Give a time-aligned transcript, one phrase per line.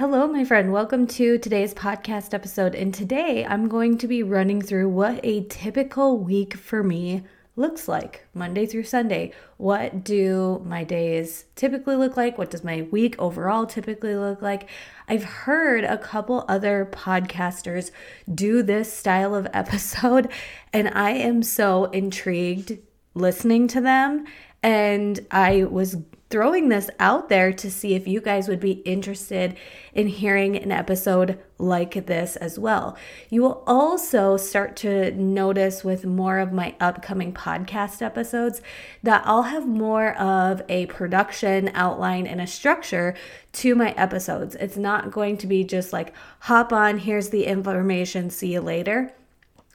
[0.00, 0.72] Hello, my friend.
[0.72, 2.74] Welcome to today's podcast episode.
[2.74, 7.86] And today I'm going to be running through what a typical week for me looks
[7.86, 9.32] like Monday through Sunday.
[9.58, 12.38] What do my days typically look like?
[12.38, 14.70] What does my week overall typically look like?
[15.06, 17.90] I've heard a couple other podcasters
[18.34, 20.30] do this style of episode,
[20.72, 22.78] and I am so intrigued
[23.12, 24.24] listening to them.
[24.62, 25.98] And I was
[26.30, 29.56] throwing this out there to see if you guys would be interested
[29.92, 32.96] in hearing an episode like this as well.
[33.28, 38.62] You will also start to notice with more of my upcoming podcast episodes
[39.02, 43.16] that I'll have more of a production outline and a structure
[43.54, 44.54] to my episodes.
[44.54, 49.12] It's not going to be just like hop on, here's the information, see you later.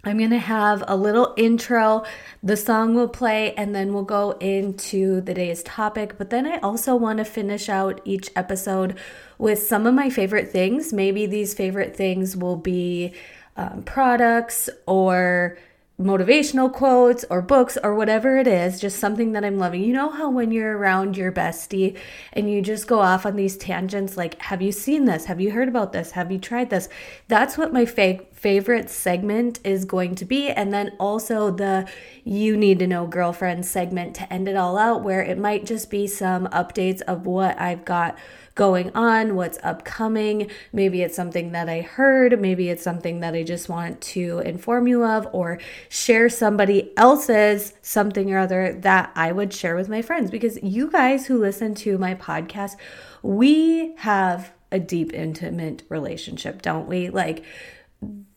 [0.05, 2.03] I'm going to have a little intro.
[2.43, 6.19] The song will play, and then we'll go into the day's topic.
[6.19, 8.99] But then I also want to finish out each episode
[9.39, 10.93] with some of my favorite things.
[10.93, 13.13] Maybe these favorite things will be
[13.57, 15.57] um, products or
[15.99, 19.81] motivational quotes or books or whatever it is, just something that I'm loving.
[19.81, 21.97] You know how when you're around your bestie
[22.33, 25.25] and you just go off on these tangents like, have you seen this?
[25.25, 26.11] Have you heard about this?
[26.11, 26.89] Have you tried this?
[27.29, 30.49] That's what my fa- favorite segment is going to be.
[30.49, 31.89] And then also the
[32.23, 35.89] you need to know girlfriend segment to end it all out, where it might just
[35.89, 38.17] be some updates of what I've got
[38.53, 40.49] going on, what's upcoming.
[40.71, 44.87] Maybe it's something that I heard, maybe it's something that I just want to inform
[44.87, 50.01] you of or share somebody else's something or other that I would share with my
[50.01, 52.75] friends because you guys who listen to my podcast,
[53.21, 57.09] we have a deep intimate relationship, don't we?
[57.09, 57.43] Like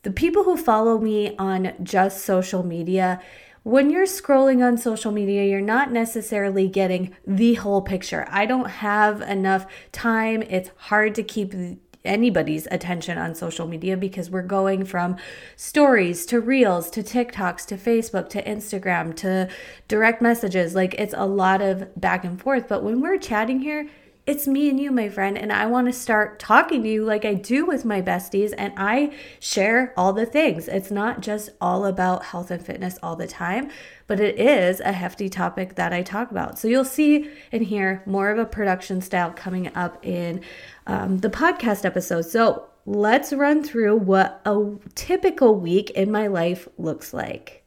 [0.02, 3.20] the people who follow me on just social media,
[3.62, 8.26] when you're scrolling on social media, you're not necessarily getting the whole picture.
[8.30, 10.42] I don't have enough time.
[10.42, 11.54] It's hard to keep
[12.04, 15.16] anybody's attention on social media because we're going from
[15.56, 19.48] stories to reels to TikToks to Facebook to Instagram to
[19.88, 20.74] direct messages.
[20.74, 22.68] Like it's a lot of back and forth.
[22.68, 23.88] But when we're chatting here,
[24.28, 27.24] it's me and you, my friend, and I want to start talking to you like
[27.24, 30.68] I do with my besties, and I share all the things.
[30.68, 33.70] It's not just all about health and fitness all the time,
[34.06, 36.58] but it is a hefty topic that I talk about.
[36.58, 40.42] So you'll see and hear more of a production style coming up in
[40.86, 42.26] um, the podcast episode.
[42.26, 47.57] So let's run through what a typical week in my life looks like.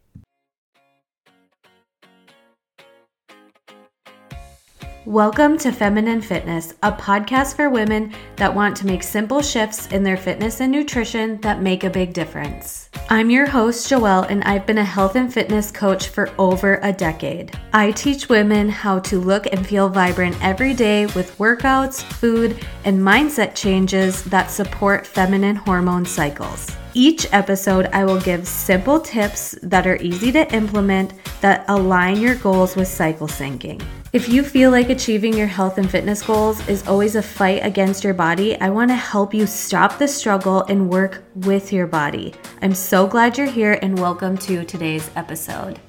[5.08, 10.04] Welcome to Feminine Fitness, a podcast for women that want to make simple shifts in
[10.04, 12.88] their fitness and nutrition that make a big difference.
[13.10, 16.94] I'm your host, Joelle, and I've been a health and fitness coach for over a
[16.94, 17.58] decade.
[17.74, 23.00] I teach women how to look and feel vibrant every day with workouts, food, and
[23.00, 26.70] mindset changes that support feminine hormone cycles.
[26.94, 32.36] Each episode, I will give simple tips that are easy to implement that align your
[32.36, 33.82] goals with cycle syncing.
[34.12, 38.04] If you feel like achieving your health and fitness goals is always a fight against
[38.04, 42.34] your body, I want to help you stop the struggle and work with your body.
[42.62, 45.80] I'm so glad you're here and welcome to today's episode.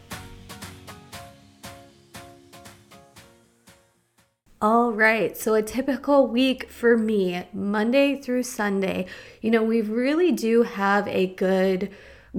[4.62, 9.06] All right, so a typical week for me, Monday through Sunday,
[9.40, 11.90] you know, we really do have a good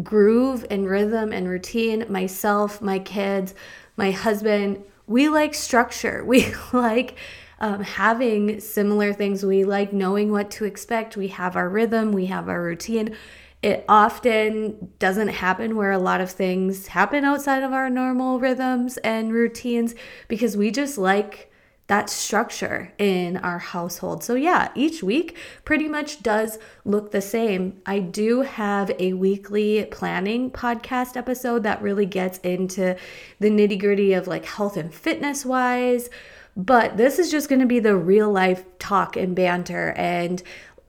[0.02, 2.06] groove and rhythm and routine.
[2.08, 3.54] Myself, my kids,
[3.98, 6.24] my husband, we like structure.
[6.26, 7.18] We like
[7.60, 9.46] um, having similar things.
[9.46, 11.18] We like knowing what to expect.
[11.18, 13.18] We have our rhythm, we have our routine.
[13.62, 18.96] It often doesn't happen where a lot of things happen outside of our normal rhythms
[19.00, 19.94] and routines
[20.30, 21.50] because we just like
[21.88, 24.24] that structure in our household.
[24.24, 27.82] So, yeah, each week pretty much does look the same.
[27.86, 32.96] I do have a weekly planning podcast episode that really gets into
[33.40, 36.10] the nitty gritty of like health and fitness wise.
[36.56, 39.94] But this is just going to be the real life talk and banter.
[39.98, 40.42] And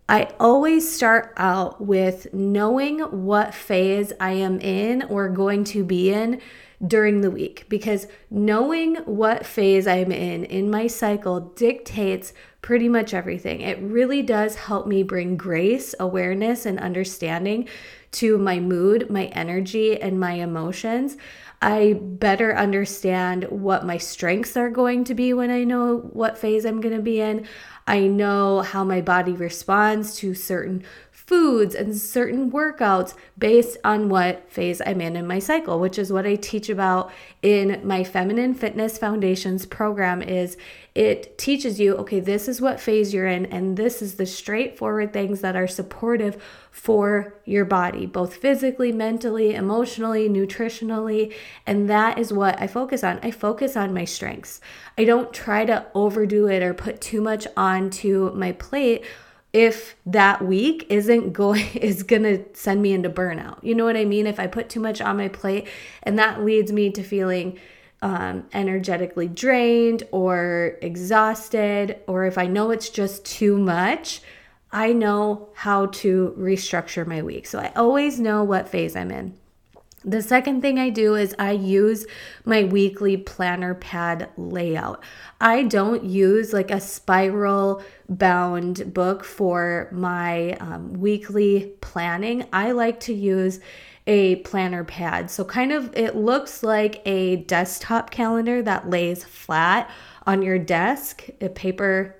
[0.09, 6.13] I always start out with knowing what phase I am in or going to be
[6.13, 6.41] in
[6.87, 12.33] during the week because knowing what phase I'm in in my cycle dictates
[12.63, 13.61] pretty much everything.
[13.61, 17.69] It really does help me bring grace, awareness, and understanding
[18.13, 21.17] to my mood, my energy, and my emotions.
[21.61, 26.65] I better understand what my strengths are going to be when I know what phase
[26.65, 27.47] I'm going to be in.
[27.87, 30.85] I know how my body responds to certain
[31.27, 36.13] foods and certain workouts based on what phase I'm in in my cycle, which is
[36.13, 37.11] what I teach about
[37.43, 40.59] in my Feminine Fitness Foundations program is
[40.95, 45.13] it teaches you, okay, this is what phase you're in and this is the straightforward
[45.13, 46.41] things that are supportive
[46.71, 51.33] for your body, both physically, mentally, emotionally, nutritionally,
[51.67, 53.19] and that is what I focus on.
[53.23, 54.61] I focus on my strengths.
[54.99, 59.05] I don't try to overdo it or put too much onto my plate
[59.55, 63.63] if that week isn't going is going to send me into burnout.
[63.63, 64.27] You know what I mean?
[64.27, 65.67] If I put too much on my plate
[66.03, 67.59] and that leads me to feeling
[68.03, 74.21] um, energetically drained or exhausted, or if I know it's just too much,
[74.71, 77.47] I know how to restructure my week.
[77.47, 79.39] So I always know what phase I'm in.
[80.05, 82.07] The second thing I do is I use
[82.45, 85.03] my weekly planner pad layout.
[85.41, 92.47] I don't use like a spiral bound book for my um, weekly planning.
[92.53, 93.61] I like to use
[94.07, 95.31] a planner pad.
[95.31, 99.91] So, kind of, it looks like a desktop calendar that lays flat
[100.27, 102.15] on your desk, a paper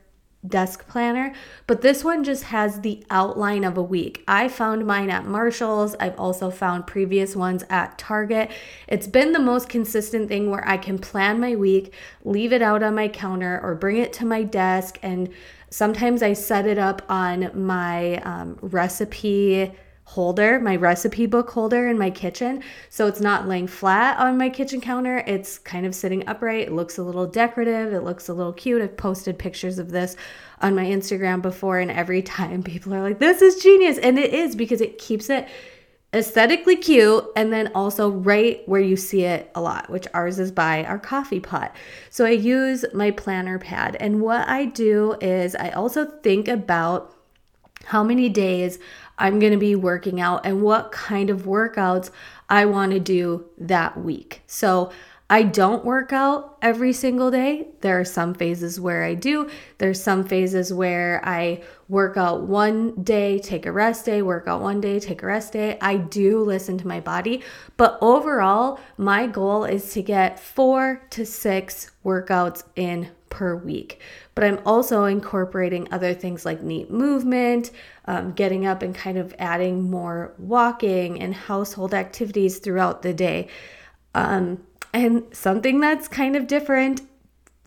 [0.47, 1.33] desk planner,
[1.67, 4.23] but this one just has the outline of a week.
[4.29, 5.95] I found mine at Marshall's.
[5.99, 8.51] I've also found previous ones at Target.
[8.87, 11.93] It's been the most consistent thing where I can plan my week,
[12.25, 14.99] leave it out on my counter, or bring it to my desk.
[15.03, 15.31] And
[15.71, 19.73] sometimes I set it up on my um, recipe
[20.15, 22.63] holder, my recipe book holder in my kitchen.
[22.89, 25.25] So it's not laying flat on my kitchen counter.
[25.27, 26.69] It's kind of sitting upright.
[26.69, 27.93] It looks a little decorative.
[27.93, 28.81] It looks a little cute.
[28.81, 30.17] I've posted pictures of this
[30.61, 33.99] on my Instagram before, and every time people are like, this is genius.
[33.99, 35.49] And it is because it keeps it
[36.15, 40.53] aesthetically cute and then also right where you see it a lot, which ours is
[40.53, 41.75] by our coffee pot.
[42.11, 43.97] So I use my planner pad.
[43.99, 47.14] And what I do is I also think about
[47.87, 48.79] how many days
[49.19, 52.11] I'm going to be working out and what kind of workouts
[52.49, 54.43] I want to do that week.
[54.47, 54.91] So
[55.31, 57.69] I don't work out every single day.
[57.81, 59.49] There are some phases where I do.
[59.79, 64.61] There's some phases where I work out one day, take a rest day, work out
[64.61, 65.79] one day, take a rest day.
[65.81, 67.43] I do listen to my body,
[67.79, 74.01] but overall, my goal is to get 4 to 6 workouts in per week.
[74.35, 77.71] But I'm also incorporating other things like neat movement,
[78.07, 83.49] um, getting up and kind of adding more walking and household activities throughout the day.
[84.15, 87.03] Um, and something that's kind of different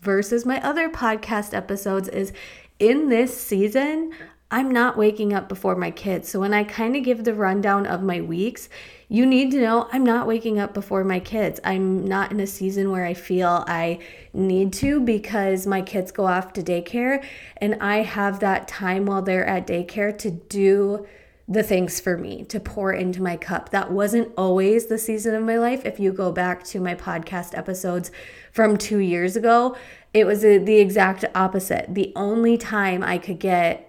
[0.00, 2.32] versus my other podcast episodes is
[2.78, 4.12] in this season,
[4.50, 6.30] I'm not waking up before my kids.
[6.30, 8.70] So when I kind of give the rundown of my weeks,
[9.06, 11.60] you need to know I'm not waking up before my kids.
[11.64, 13.98] I'm not in a season where I feel I
[14.32, 17.22] need to because my kids go off to daycare
[17.58, 21.06] and I have that time while they're at daycare to do
[21.46, 23.70] the things for me, to pour into my cup.
[23.70, 25.84] That wasn't always the season of my life.
[25.84, 28.10] If you go back to my podcast episodes
[28.52, 29.76] from two years ago,
[30.12, 31.94] it was the exact opposite.
[31.94, 33.87] The only time I could get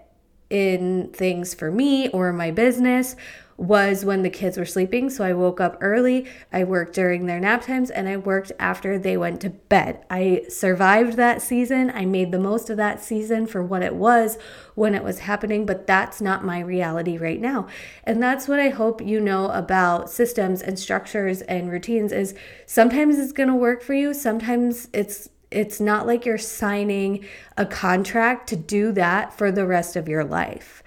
[0.50, 3.16] in things for me or my business
[3.60, 5.10] was when the kids were sleeping.
[5.10, 8.98] So I woke up early, I worked during their nap times, and I worked after
[8.98, 10.06] they went to bed.
[10.10, 11.92] I survived that season.
[11.94, 14.38] I made the most of that season for what it was
[14.76, 17.68] when it was happening, but that's not my reality right now.
[18.06, 22.34] And that's what I hope you know about systems and structures and routines is
[22.66, 27.26] sometimes it's going to work for you, sometimes it's it's not like you're signing
[27.58, 30.84] a contract to do that for the rest of your life.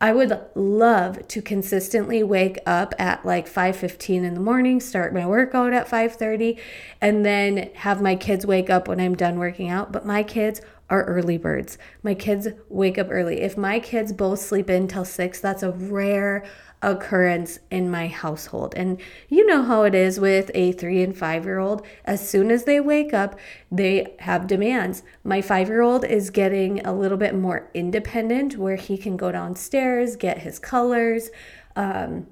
[0.00, 5.26] I would love to consistently wake up at like 5:15 in the morning, start my
[5.26, 6.58] workout at 5:30
[7.00, 10.60] and then have my kids wake up when I'm done working out, but my kids
[10.90, 11.78] are early birds.
[12.02, 13.40] My kids wake up early.
[13.40, 16.44] If my kids both sleep in till 6, that's a rare
[16.82, 18.74] occurrence in my household.
[18.76, 21.86] And you know how it is with a three and five year old.
[22.04, 23.38] As soon as they wake up,
[23.70, 25.02] they have demands.
[25.22, 29.32] My five year old is getting a little bit more independent where he can go
[29.32, 31.30] downstairs, get his colors.
[31.76, 32.26] Um,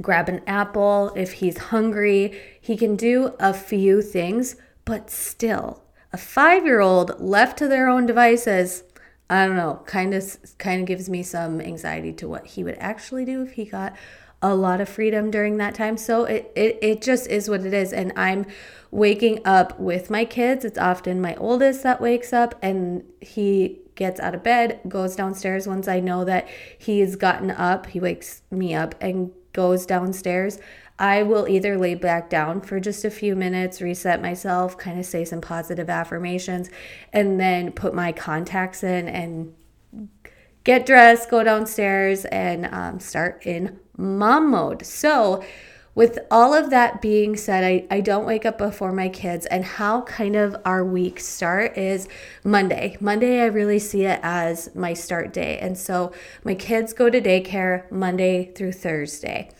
[0.00, 2.38] grab an apple if he's hungry.
[2.60, 5.82] He can do a few things, but still,
[6.12, 8.84] a five year old left to their own devices
[9.30, 12.76] I don't know, kind of kind of gives me some anxiety to what he would
[12.78, 13.94] actually do if he got
[14.40, 15.96] a lot of freedom during that time.
[15.96, 18.46] So it, it it just is what it is and I'm
[18.90, 20.64] waking up with my kids.
[20.64, 25.66] It's often my oldest that wakes up and he gets out of bed, goes downstairs
[25.66, 30.58] once I know that he's gotten up, he wakes me up and goes downstairs.
[30.98, 35.06] I will either lay back down for just a few minutes, reset myself, kind of
[35.06, 36.70] say some positive affirmations,
[37.12, 39.54] and then put my contacts in and
[40.64, 44.84] get dressed, go downstairs, and um, start in mom mode.
[44.84, 45.44] So,
[45.94, 49.64] with all of that being said, I, I don't wake up before my kids, and
[49.64, 52.08] how kind of our week start is
[52.44, 52.96] Monday.
[53.00, 55.58] Monday, I really see it as my start day.
[55.58, 56.12] And so
[56.44, 59.50] my kids go to daycare Monday through Thursday.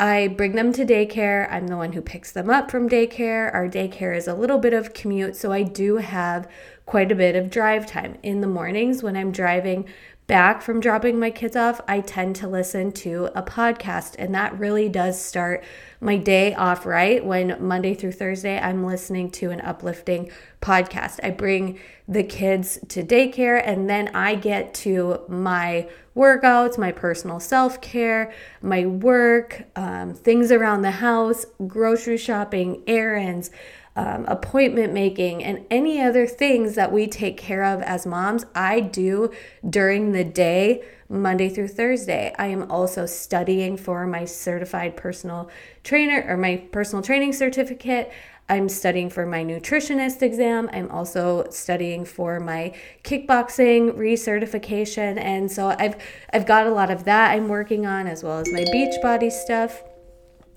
[0.00, 1.50] I bring them to daycare.
[1.50, 3.52] I'm the one who picks them up from daycare.
[3.52, 6.48] Our daycare is a little bit of commute, so I do have
[6.86, 8.16] quite a bit of drive time.
[8.22, 9.86] In the mornings when I'm driving
[10.28, 14.56] back from dropping my kids off, I tend to listen to a podcast, and that
[14.58, 15.64] really does start
[16.00, 20.30] my day off right when Monday through Thursday I'm listening to an uplifting
[20.60, 21.18] podcast.
[21.24, 27.40] I bring the kids to daycare, and then I get to my workouts, my personal
[27.40, 28.30] self care,
[28.60, 33.50] my work, um, things around the house, grocery shopping, errands
[33.98, 38.78] um, appointment making, and any other things that we take care of as moms, I
[38.78, 39.32] do
[39.68, 42.32] during the day, Monday through Thursday.
[42.38, 45.50] I am also studying for my certified personal
[45.82, 48.12] trainer or my personal training certificate.
[48.48, 50.70] I'm studying for my nutritionist exam.
[50.72, 55.18] I'm also studying for my kickboxing recertification.
[55.18, 55.96] And so I've
[56.32, 59.82] I've got a lot of that I'm working on as well as my Beachbody stuff.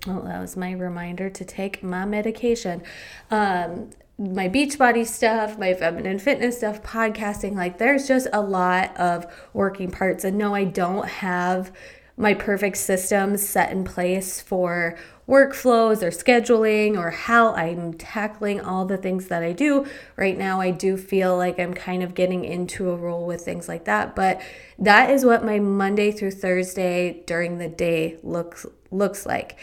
[0.06, 2.82] Oh, that was my reminder to take my medication.
[3.30, 9.26] Um, my Beachbody stuff, my feminine fitness stuff, podcasting, like there's just a lot of
[9.52, 10.24] working parts.
[10.24, 11.72] And no, I don't have
[12.16, 18.84] my perfect systems set in place for workflows or scheduling or how I'm tackling all
[18.84, 19.86] the things that I do.
[20.16, 23.66] Right now, I do feel like I'm kind of getting into a role with things
[23.68, 24.40] like that, but
[24.78, 29.58] that is what my Monday through Thursday during the day looks looks like.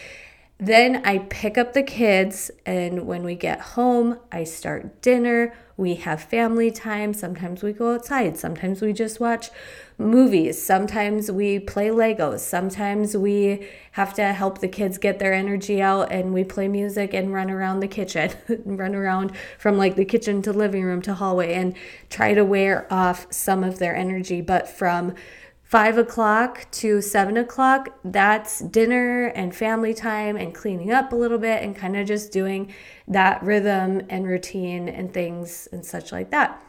[0.61, 5.53] Then I pick up the kids, and when we get home, I start dinner.
[5.77, 7.13] We have family time.
[7.13, 8.37] Sometimes we go outside.
[8.37, 9.51] Sometimes we just watch
[9.97, 10.61] movies.
[10.61, 12.39] Sometimes we play Legos.
[12.39, 17.13] Sometimes we have to help the kids get their energy out and we play music
[17.13, 18.29] and run around the kitchen,
[18.65, 21.73] run around from like the kitchen to living room to hallway and
[22.09, 24.41] try to wear off some of their energy.
[24.41, 25.15] But from
[25.69, 31.37] five o'clock to seven o'clock, that's dinner and family time and cleaning up a little
[31.37, 32.73] bit and kind of just doing
[33.07, 36.59] that rhythm and routine and things and such like that.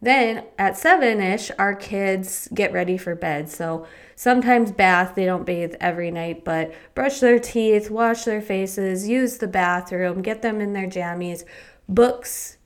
[0.00, 3.50] Then at seven ish, our kids get ready for bed.
[3.50, 9.06] So sometimes bath, they don't bathe every night, but brush their teeth, wash their faces,
[9.06, 11.44] use the bathroom, get them in their jammies,
[11.90, 12.56] books,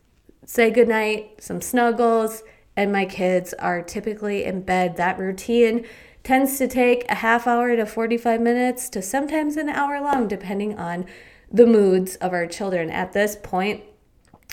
[0.45, 2.45] say goodnight, some snuggles,
[2.81, 4.97] and my kids are typically in bed.
[4.97, 5.85] That routine
[6.25, 10.79] tends to take a half hour to 45 minutes to sometimes an hour long, depending
[10.79, 11.05] on
[11.53, 12.89] the moods of our children.
[12.89, 13.83] At this point,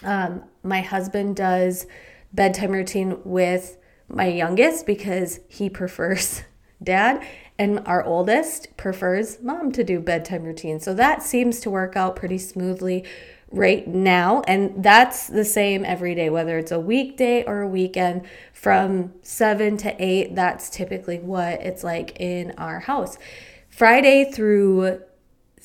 [0.03, 1.87] um, my husband does
[2.33, 3.77] bedtime routine with
[4.09, 6.43] my youngest because he prefers
[6.83, 7.25] dad
[7.57, 10.81] and our oldest prefers mom to do bedtime routine.
[10.81, 13.05] So that seems to work out pretty smoothly
[13.51, 14.41] right now.
[14.47, 18.23] And that's the same every day, whether it's a weekday or a weekend
[18.53, 20.35] from seven to eight.
[20.35, 23.17] That's typically what it's like in our house.
[23.69, 25.01] Friday through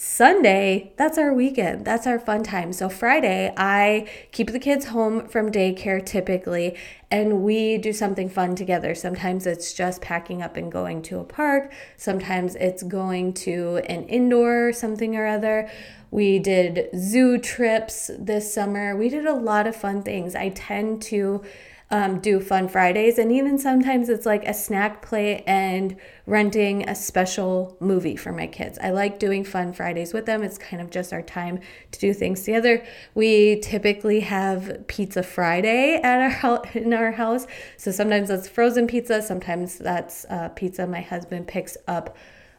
[0.04, 1.84] Sunday, that's our weekend.
[1.84, 2.72] That's our fun time.
[2.72, 6.76] So, Friday, I keep the kids home from daycare typically,
[7.08, 8.96] and we do something fun together.
[8.96, 14.08] Sometimes it's just packing up and going to a park, sometimes it's going to an
[14.08, 15.70] indoor something or other.
[16.10, 18.96] We did zoo trips this summer.
[18.96, 20.34] We did a lot of fun things.
[20.34, 21.44] I tend to
[21.92, 25.94] um, do fun Fridays, and even sometimes it's like a snack plate and
[26.26, 28.78] renting a special movie for my kids.
[28.82, 30.42] I like doing fun Fridays with them.
[30.42, 32.82] It's kind of just our time to do things together.
[33.14, 37.46] We typically have Pizza Friday at our in our house,
[37.76, 42.16] so sometimes that's frozen pizza, sometimes that's uh, pizza my husband picks up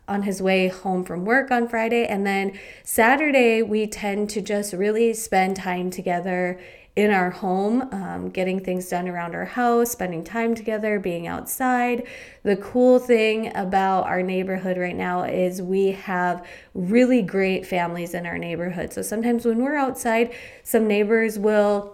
[0.08, 2.06] on his way home from work on Friday.
[2.06, 6.60] And then Saturday, we tend to just really spend time together
[6.96, 12.04] in our home, um, getting things done around our house, spending time together, being outside.
[12.44, 16.46] The cool thing about our neighborhood right now is we have
[16.76, 18.94] really great families in our neighborhood.
[18.94, 20.34] So sometimes when we're outside,
[20.64, 21.93] some neighbors will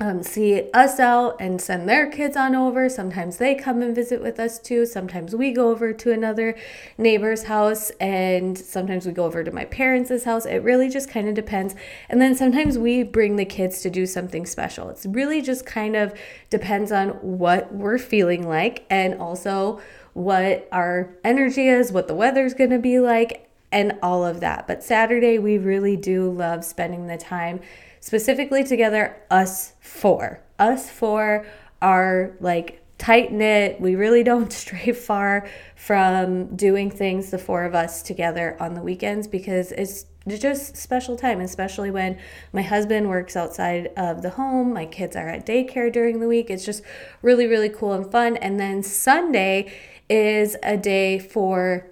[0.00, 2.88] um, see us out and send their kids on over.
[2.88, 4.86] Sometimes they come and visit with us too.
[4.86, 6.56] Sometimes we go over to another
[6.96, 10.46] neighbor's house, and sometimes we go over to my parents' house.
[10.46, 11.74] It really just kind of depends.
[12.08, 14.88] And then sometimes we bring the kids to do something special.
[14.88, 16.14] It's really just kind of
[16.48, 19.80] depends on what we're feeling like and also
[20.12, 24.66] what our energy is, what the weather's going to be like, and all of that.
[24.68, 27.60] But Saturday, we really do love spending the time
[28.00, 30.40] specifically together, us four.
[30.58, 31.46] Us four
[31.80, 33.80] are like tight knit.
[33.80, 38.82] We really don't stray far from doing things, the four of us together on the
[38.82, 42.18] weekends, because it's just special time, especially when
[42.52, 44.74] my husband works outside of the home.
[44.74, 46.50] My kids are at daycare during the week.
[46.50, 46.82] It's just
[47.22, 48.36] really, really cool and fun.
[48.36, 49.72] And then Sunday
[50.10, 51.86] is a day for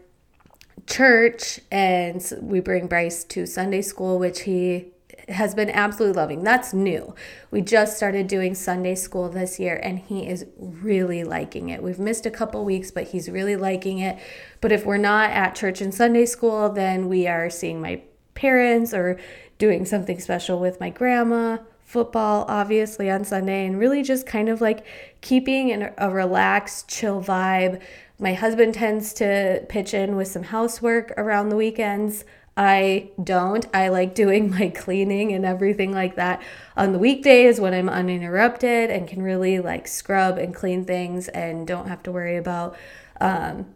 [0.87, 4.93] church, and we bring Bryce to Sunday school, which he
[5.28, 6.45] has been absolutely loving.
[6.45, 7.14] That's new.
[7.50, 11.83] We just started doing Sunday school this year and he is really liking it.
[11.83, 14.18] We've missed a couple weeks, but he's really liking it.
[14.61, 18.02] But if we're not at church and Sunday school, then we are seeing my
[18.35, 19.18] parents or
[19.59, 21.59] doing something special with my grandma.
[21.85, 24.85] Football, obviously, on Sunday, and really just kind of like
[25.21, 27.80] keeping in a relaxed, chill vibe.
[28.18, 32.25] My husband tends to pitch in with some housework around the weekends.
[32.57, 33.67] I don't.
[33.75, 36.43] I like doing my cleaning and everything like that
[36.77, 41.67] on the weekdays when I'm uninterrupted and can really like scrub and clean things and
[41.67, 42.77] don't have to worry about
[43.21, 43.67] um,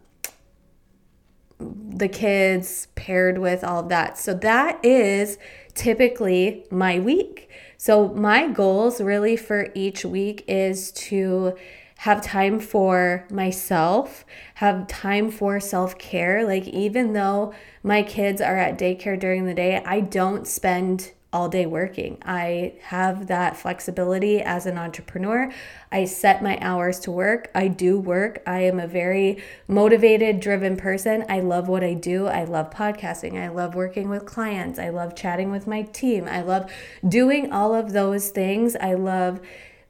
[1.59, 4.17] the kids paired with all of that.
[4.17, 5.37] So that is
[5.75, 7.49] typically my week.
[7.77, 11.55] So my goals really for each week is to
[12.01, 16.43] have time for myself, have time for self care.
[16.43, 17.53] Like, even though
[17.83, 22.17] my kids are at daycare during the day, I don't spend all day working.
[22.23, 25.51] I have that flexibility as an entrepreneur.
[25.91, 27.51] I set my hours to work.
[27.53, 28.41] I do work.
[28.47, 31.23] I am a very motivated, driven person.
[31.29, 32.25] I love what I do.
[32.25, 33.39] I love podcasting.
[33.39, 34.79] I love working with clients.
[34.79, 36.27] I love chatting with my team.
[36.27, 36.71] I love
[37.07, 38.75] doing all of those things.
[38.75, 39.39] I love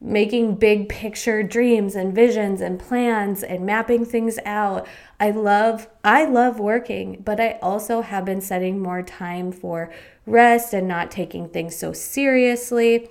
[0.01, 4.88] making big picture dreams and visions and plans and mapping things out.
[5.20, 9.91] I love I love working, but I also have been setting more time for
[10.25, 13.10] rest and not taking things so seriously.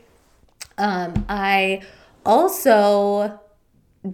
[0.76, 1.82] Um, I
[2.26, 3.40] also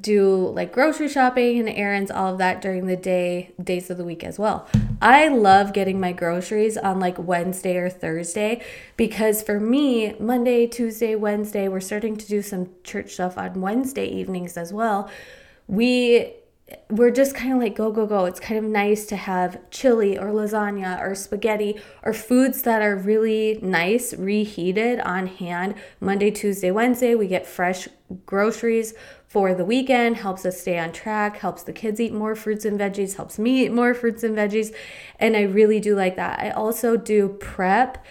[0.01, 4.05] do like grocery shopping and errands, all of that during the day, days of the
[4.05, 4.67] week as well.
[5.01, 8.65] I love getting my groceries on like Wednesday or Thursday
[8.97, 14.07] because for me, Monday, Tuesday, Wednesday, we're starting to do some church stuff on Wednesday
[14.07, 15.09] evenings as well.
[15.69, 16.35] We
[16.91, 20.19] we're just kind of like go go go it's kind of nice to have chili
[20.19, 26.73] or lasagna or spaghetti or foods that are really nice reheated on hand monday tuesday
[26.73, 27.87] wednesday we get fresh
[28.25, 28.95] groceries
[29.27, 32.79] for the weekend, helps us stay on track, helps the kids eat more fruits and
[32.79, 34.75] veggies, helps me eat more fruits and veggies.
[35.19, 36.41] And I really do like that.
[36.41, 38.05] I also do prep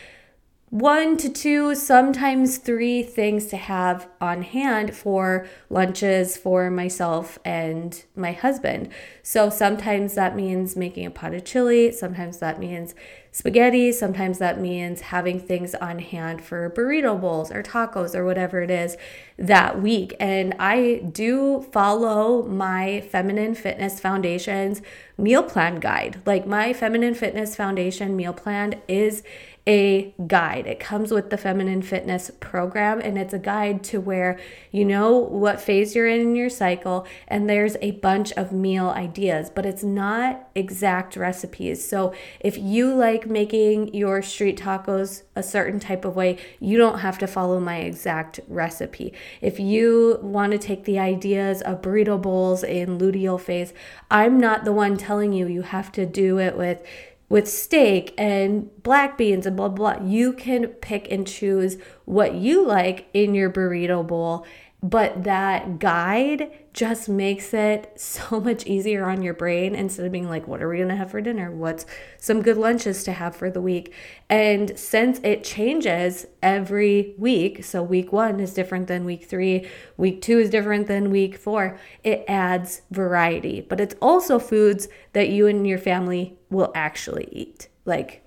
[0.76, 8.04] one to two, sometimes three things to have on hand for lunches for myself and
[8.14, 8.90] my husband.
[9.24, 12.94] So sometimes that means making a pot of chili, sometimes that means
[13.32, 18.62] spaghetti, sometimes that means having things on hand for burrito bowls or tacos or whatever
[18.62, 18.98] it is
[19.38, 20.14] that week.
[20.20, 24.82] And I do follow my Feminine Fitness Foundation's
[25.18, 26.22] meal plan guide.
[26.26, 29.24] Like my Feminine Fitness Foundation meal plan is
[29.68, 30.68] a guide.
[30.68, 34.40] It comes with the Feminine Fitness program, and it's a guide to where
[34.72, 38.90] you know what phase you're in in your cycle, and there's a bunch of meal
[38.90, 41.88] ideas, but it's not exact recipes.
[41.88, 47.00] So if you like making your street tacos a certain type of way, you don't
[47.00, 49.14] have to follow my exact recipe.
[49.42, 53.74] If you want to take the ideas of burrito bowls in luteal phase,
[54.12, 56.86] I'm not the one telling you you have to do it with
[57.30, 60.02] with steak and black beans and blah, blah.
[60.04, 64.46] You can pick and choose what you like in your burrito bowl
[64.86, 70.30] but that guide just makes it so much easier on your brain instead of being
[70.30, 71.50] like, what are we to have for dinner?
[71.50, 71.88] What's
[72.20, 73.92] some good lunches to have for the week?
[74.30, 80.22] And since it changes every week, so week one is different than week three, week
[80.22, 83.62] two is different than week four, it adds variety.
[83.62, 88.24] But it's also foods that you and your family will actually eat, like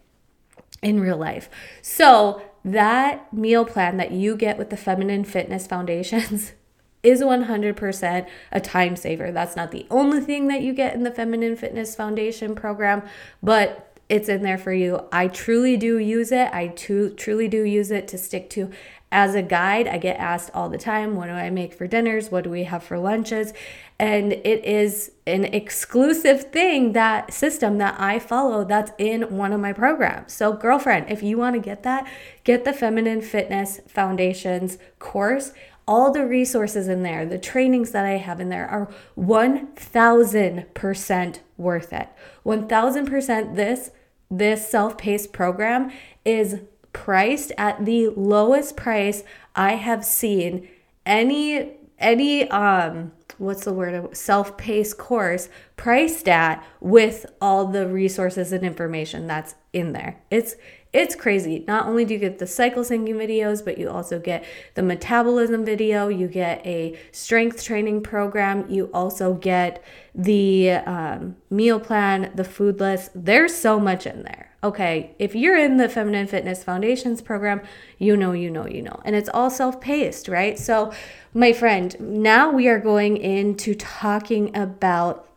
[0.83, 1.49] in real life.
[1.83, 6.53] So that meal plan that you get with the Feminine Fitness Foundations
[7.03, 9.33] is 100% a time saver.
[9.33, 13.03] That's not the only thing that you get in the Feminine Fitness Foundation program,
[13.43, 15.07] but it's in there for you.
[15.13, 16.49] I truly do use it.
[16.53, 18.71] I truly do use it to stick to
[19.11, 19.89] as a guide.
[19.89, 22.31] I get asked all the time, what do I make for dinners?
[22.31, 23.55] What do we have for lunches?
[23.99, 29.61] And it is an exclusive thing, that system that I follow that's in one of
[29.61, 30.33] my programs.
[30.33, 32.07] So, girlfriend, if you want to get that,
[32.45, 35.53] get the Feminine Fitness Foundations course.
[35.87, 41.93] All the resources in there, the trainings that I have in there are 1000% worth
[41.95, 42.09] it.
[42.45, 43.91] 1000% this
[44.31, 45.91] this self-paced program
[46.25, 46.61] is
[46.99, 49.23] priced at the lowest price
[49.55, 50.67] I have seen
[51.07, 58.65] any any um what's the word self-paced course priced at with all the resources and
[58.65, 60.57] information that's in there it's
[60.91, 61.65] it's crazy.
[61.69, 64.43] Not only do you get the cycle syncing videos, but you also get
[64.75, 69.85] the metabolism video, you get a strength training program, you also get
[70.15, 73.11] the um, meal plan, the food list.
[73.15, 74.48] There's so much in there.
[74.63, 77.63] Okay, if you're in the Feminine Fitness Foundations program,
[77.97, 79.01] you know, you know, you know.
[79.05, 80.59] And it's all self paced, right?
[80.59, 80.93] So,
[81.33, 85.29] my friend, now we are going into talking about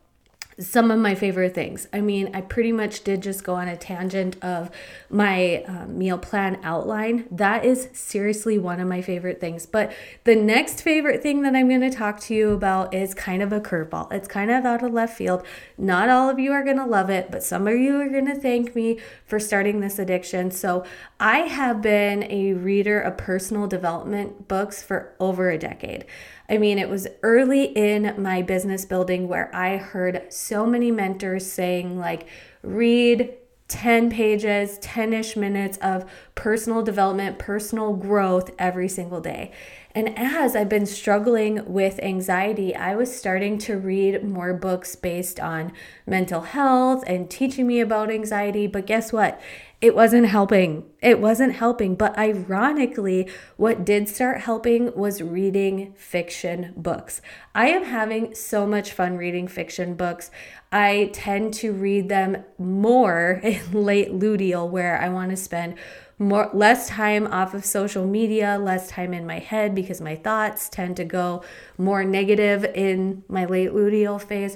[0.61, 1.87] some of my favorite things.
[1.91, 4.69] I mean, I pretty much did just go on a tangent of
[5.09, 7.27] my uh, meal plan outline.
[7.31, 9.65] That is seriously one of my favorite things.
[9.65, 9.91] But
[10.23, 13.51] the next favorite thing that I'm going to talk to you about is kind of
[13.51, 14.11] a curveball.
[14.11, 15.43] It's kind of out of left field.
[15.77, 18.27] Not all of you are going to love it, but some of you are going
[18.27, 20.51] to thank me for starting this addiction.
[20.51, 20.85] So,
[21.19, 26.05] I have been a reader of personal development books for over a decade.
[26.51, 31.49] I mean, it was early in my business building where I heard so many mentors
[31.49, 32.27] saying, like,
[32.61, 33.33] read
[33.69, 36.03] 10 pages, 10 ish minutes of
[36.35, 39.53] personal development, personal growth every single day.
[39.93, 45.39] And as I've been struggling with anxiety, I was starting to read more books based
[45.39, 45.73] on
[46.07, 48.67] mental health and teaching me about anxiety.
[48.67, 49.41] But guess what?
[49.81, 50.83] it wasn't helping.
[51.01, 51.95] It wasn't helping.
[51.95, 53.27] But ironically,
[53.57, 57.19] what did start helping was reading fiction books.
[57.55, 60.29] I am having so much fun reading fiction books.
[60.71, 65.75] I tend to read them more in late luteal, where I want to spend
[66.21, 70.69] more less time off of social media, less time in my head because my thoughts
[70.69, 71.43] tend to go
[71.79, 74.55] more negative in my late luteal phase.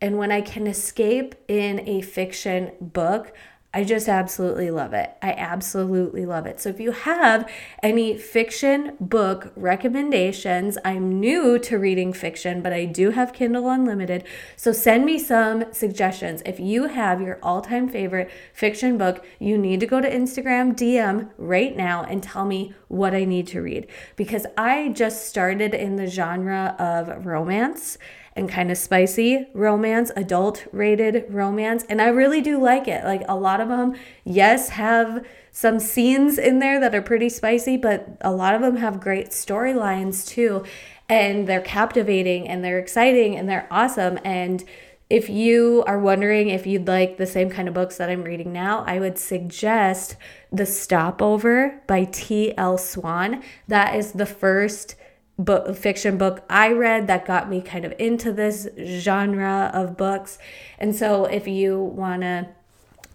[0.00, 3.34] And when I can escape in a fiction book,
[3.74, 5.12] I just absolutely love it.
[5.22, 6.60] I absolutely love it.
[6.60, 7.50] So if you have
[7.82, 14.24] any fiction book recommendations, I'm new to reading fiction, but I do have Kindle Unlimited.
[14.56, 16.42] So send me some suggestions.
[16.44, 20.76] If you have your all time favorite fiction book, you need to go to Instagram
[20.76, 25.72] DM right now and tell me what I need to read because I just started
[25.72, 27.96] in the genre of romance
[28.34, 31.84] and kind of spicy romance, adult rated romance.
[31.88, 33.04] And I really do like it.
[33.04, 37.76] Like a lot of them, yes, have some scenes in there that are pretty spicy,
[37.76, 40.64] but a lot of them have great storylines too.
[41.08, 44.18] And they're captivating and they're exciting and they're awesome.
[44.24, 44.64] And
[45.10, 48.50] if you are wondering if you'd like the same kind of books that I'm reading
[48.50, 50.16] now, I would suggest
[50.50, 52.78] The Stopover by T.L.
[52.78, 53.42] Swan.
[53.68, 54.94] That is the first
[55.44, 60.38] book fiction book I read that got me kind of into this genre of books.
[60.78, 62.48] And so if you want to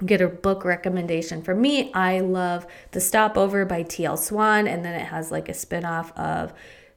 [0.06, 4.18] get a book recommendation from me, I love The Stopover by T.L.
[4.18, 6.54] Swan and then it has like a spin-off of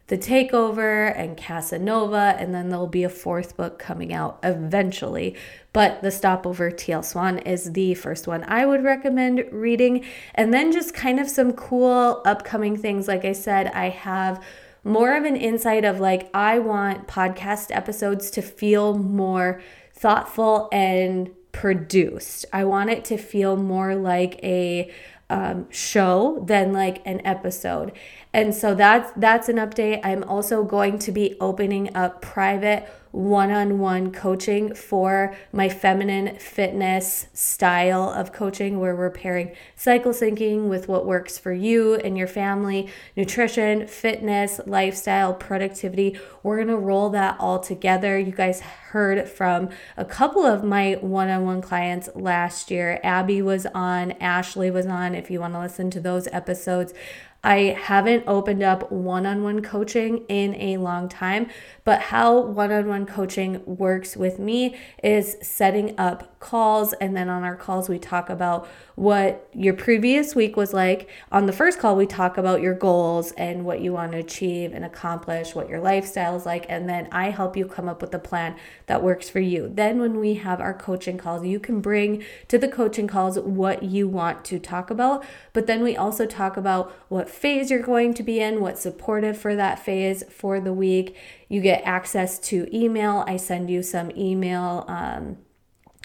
[0.09, 5.35] The Takeover and Casanova and then there'll be a fourth book coming out eventually.
[5.73, 7.03] But The Stopover T.L.
[7.03, 11.55] Swan is the first one I would recommend reading and then just kind of some
[11.55, 14.45] cool upcoming things like I said, I have
[14.85, 19.61] more of an insight of like, I want podcast episodes to feel more
[19.93, 22.47] thoughtful and produced.
[22.53, 24.91] I want it to feel more like a
[25.29, 27.93] um, show than like an episode.
[28.33, 30.01] And so that's that's an update.
[30.03, 36.37] I'm also going to be opening up private one on one coaching for my feminine
[36.37, 42.17] fitness style of coaching, where we're pairing cycle syncing with what works for you and
[42.17, 46.19] your family, nutrition, fitness, lifestyle, productivity.
[46.43, 48.19] We're going to roll that all together.
[48.19, 53.01] You guys heard from a couple of my one on one clients last year.
[53.03, 55.15] Abby was on, Ashley was on.
[55.15, 56.95] If you want to listen to those episodes,
[57.43, 61.49] I haven't opened up one on one coaching in a long time,
[61.85, 66.93] but how one on one coaching works with me is setting up calls.
[66.95, 71.09] And then on our calls, we talk about what your previous week was like.
[71.33, 74.75] On the first call, we talk about your goals and what you want to achieve
[74.75, 76.67] and accomplish, what your lifestyle is like.
[76.69, 79.71] And then I help you come up with a plan that works for you.
[79.73, 83.83] Then, when we have our coaching calls, you can bring to the coaching calls what
[83.83, 85.25] you want to talk about.
[85.55, 89.39] But then we also talk about what phase you're going to be in, what's supportive
[89.39, 91.17] for that phase for the week.
[91.49, 93.25] You get access to email.
[93.27, 95.39] I send you some email um,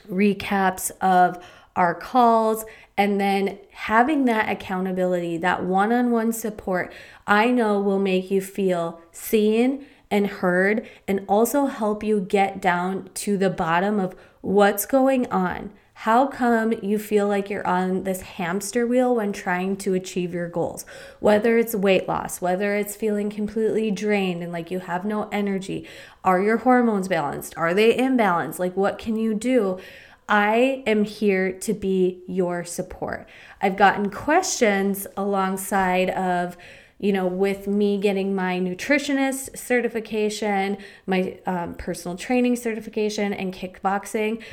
[0.09, 1.43] recaps of
[1.75, 2.63] our calls
[2.97, 6.93] and then having that accountability, that one on one support,
[7.27, 13.09] I know will make you feel seen and heard and also help you get down
[13.15, 15.71] to the bottom of What's going on?
[15.99, 20.49] How come you feel like you're on this hamster wheel when trying to achieve your
[20.49, 20.86] goals?
[21.21, 25.88] Whether it's weight loss, whether it's feeling completely drained and like you have no energy,
[26.23, 27.58] are your hormones balanced?
[27.58, 28.60] Are they imbalanced?
[28.60, 29.79] Like, what can you do?
[30.27, 33.27] I am here to be your support.
[33.62, 36.58] I've gotten questions alongside of,
[36.99, 40.77] you know, with me getting my nutritionist certification,
[41.08, 44.43] my um, personal training certification, and kickboxing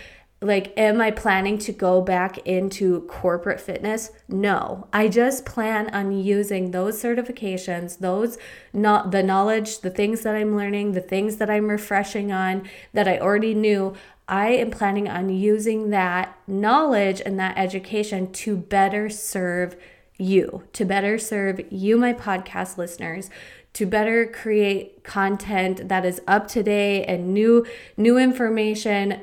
[0.43, 4.11] like am i planning to go back into corporate fitness?
[4.29, 4.89] No.
[4.93, 8.39] I just plan on using those certifications those
[8.73, 13.09] not the knowledge the things that i'm learning the things that i'm refreshing on that
[13.09, 13.95] i already knew.
[14.29, 19.77] I am planning on using that knowledge and that education to better serve
[20.17, 23.31] you to better serve you my podcast listeners
[23.73, 29.21] to better create content that is up to date and new new information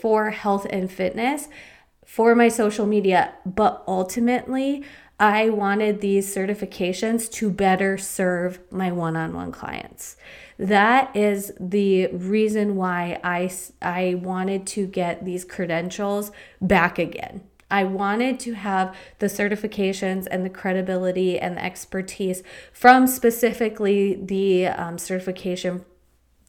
[0.00, 1.48] for health and fitness
[2.04, 4.84] for my social media, but ultimately,
[5.18, 10.16] I wanted these certifications to better serve my one on one clients.
[10.58, 17.42] That is the reason why I, I wanted to get these credentials back again.
[17.70, 24.66] I wanted to have the certifications and the credibility and the expertise from specifically the
[24.66, 25.84] um, certification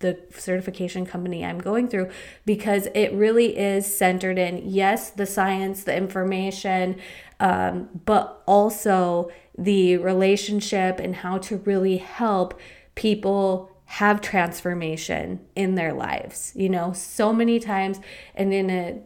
[0.05, 2.09] the certification company I'm going through
[2.45, 6.97] because it really is centered in yes, the science, the information,
[7.39, 12.59] um, but also the relationship and how to really help
[12.93, 16.51] people have transformation in their lives.
[16.55, 17.99] You know, so many times,
[18.33, 18.99] and in a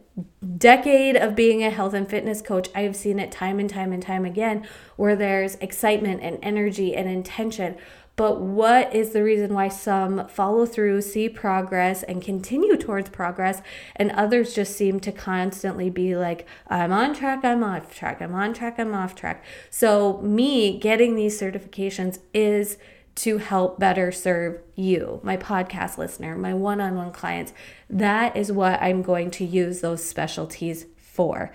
[0.56, 3.92] decade of being a health and fitness coach, I have seen it time and time
[3.92, 7.76] and time again where there's excitement and energy and intention
[8.20, 13.62] but what is the reason why some follow through, see progress, and continue towards progress,
[13.96, 18.34] and others just seem to constantly be like, I'm on track, I'm off track, I'm
[18.34, 19.42] on track, I'm off track.
[19.70, 22.76] So, me getting these certifications is
[23.14, 27.54] to help better serve you, my podcast listener, my one on one clients.
[27.88, 31.54] That is what I'm going to use those specialties for.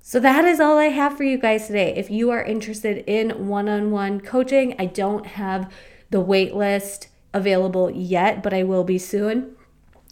[0.00, 1.96] So, that is all I have for you guys today.
[1.96, 5.68] If you are interested in one on one coaching, I don't have
[6.10, 9.56] the wait list available yet, but I will be soon.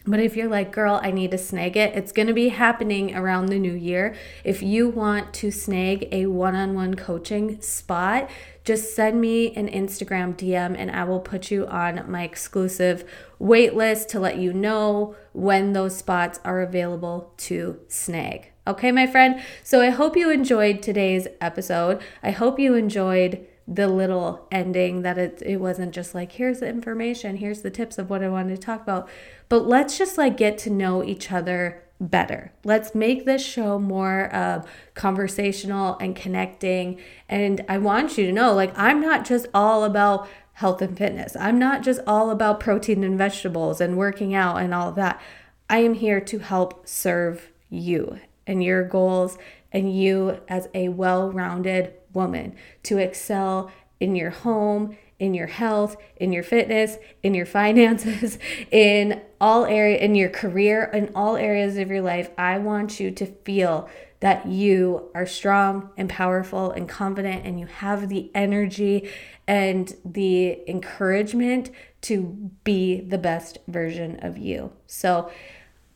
[0.07, 3.16] But if you're like, girl, I need to snag it, it's going to be happening
[3.16, 4.14] around the new year.
[4.44, 8.28] If you want to snag a one on one coaching spot,
[8.64, 13.74] just send me an Instagram DM and I will put you on my exclusive wait
[13.74, 18.50] list to let you know when those spots are available to snag.
[18.66, 19.42] Okay, my friend?
[19.62, 22.02] So I hope you enjoyed today's episode.
[22.22, 26.68] I hope you enjoyed the little ending that it it wasn't just like here's the
[26.68, 29.09] information, here's the tips of what I wanted to talk about,
[29.48, 32.53] but let's just like get to know each other better.
[32.64, 37.00] Let's make this show more uh, conversational and connecting.
[37.29, 41.35] And I want you to know like, I'm not just all about health and fitness,
[41.37, 45.20] I'm not just all about protein and vegetables and working out and all of that.
[45.68, 49.38] I am here to help serve you and your goals
[49.72, 55.96] and you as a well rounded woman to excel in your home, in your health,
[56.16, 58.38] in your fitness, in your finances,
[58.70, 62.31] in all area in your career, in all areas of your life.
[62.37, 63.88] I want you to feel
[64.20, 69.07] that you are strong and powerful and confident and you have the energy
[69.46, 74.72] and the encouragement to be the best version of you.
[74.87, 75.31] So,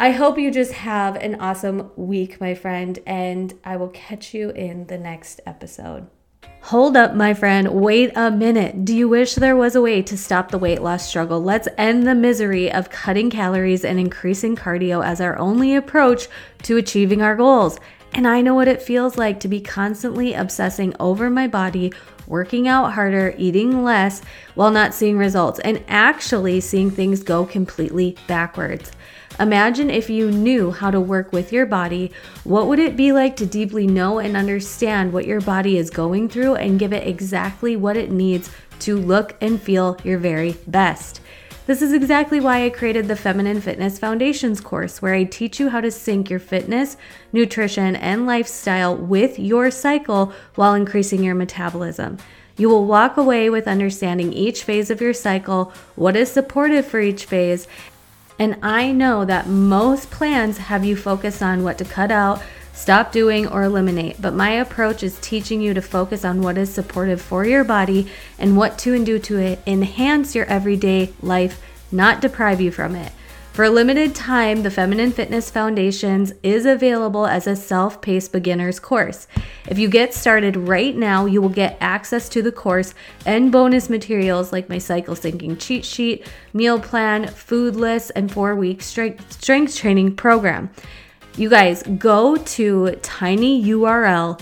[0.00, 4.50] I hope you just have an awesome week, my friend, and I will catch you
[4.50, 6.06] in the next episode.
[6.60, 7.72] Hold up, my friend.
[7.72, 8.84] Wait a minute.
[8.84, 11.42] Do you wish there was a way to stop the weight loss struggle?
[11.42, 16.28] Let's end the misery of cutting calories and increasing cardio as our only approach
[16.62, 17.80] to achieving our goals.
[18.12, 21.92] And I know what it feels like to be constantly obsessing over my body,
[22.28, 24.22] working out harder, eating less,
[24.54, 28.92] while not seeing results, and actually seeing things go completely backwards.
[29.40, 32.10] Imagine if you knew how to work with your body,
[32.42, 36.28] what would it be like to deeply know and understand what your body is going
[36.28, 41.20] through and give it exactly what it needs to look and feel your very best?
[41.66, 45.68] This is exactly why I created the Feminine Fitness Foundations course, where I teach you
[45.68, 46.96] how to sync your fitness,
[47.32, 52.18] nutrition, and lifestyle with your cycle while increasing your metabolism.
[52.56, 57.00] You will walk away with understanding each phase of your cycle, what is supportive for
[57.00, 57.68] each phase,
[58.38, 62.40] and I know that most plans have you focus on what to cut out,
[62.72, 64.22] stop doing, or eliminate.
[64.22, 68.08] But my approach is teaching you to focus on what is supportive for your body
[68.38, 73.12] and what to do to enhance your everyday life, not deprive you from it.
[73.58, 78.78] For a limited time, the Feminine Fitness Foundations is available as a self paced beginner's
[78.78, 79.26] course.
[79.66, 82.94] If you get started right now, you will get access to the course
[83.26, 88.54] and bonus materials like my cycle syncing cheat sheet, meal plan, food list, and four
[88.54, 90.70] week strength, strength training program.
[91.36, 94.34] You guys go to tinyurl.com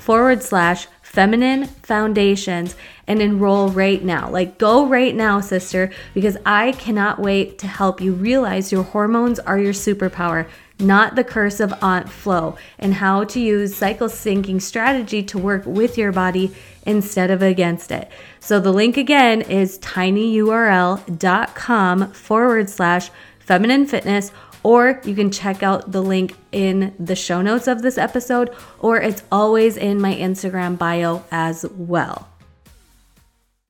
[0.00, 2.76] forward slash feminine foundations
[3.08, 4.30] and enroll right now.
[4.30, 9.40] Like, go right now, sister, because I cannot wait to help you realize your hormones
[9.40, 14.62] are your superpower, not the curse of Aunt Flo, and how to use cycle syncing
[14.62, 16.54] strategy to work with your body
[16.86, 18.08] instead of against it.
[18.38, 21.02] So, the link again is tinyurl.com
[22.12, 24.30] forward slash feminine fitness
[24.62, 29.00] or you can check out the link in the show notes of this episode, or
[29.00, 32.28] it's always in my Instagram bio as well.